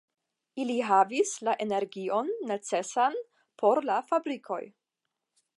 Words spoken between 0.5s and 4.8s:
Ili havigis la energion necesan por la fabrikoj.